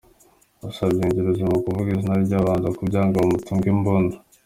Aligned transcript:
Basabye 0.61 1.01
Ngulinzira 1.05 1.61
kuvuga 1.65 1.89
izina 1.95 2.13
rye 2.23 2.35
abanza 2.41 2.75
kubyanga 2.77 3.21
bamutunga 3.21 3.65
imbunda. 3.73 4.15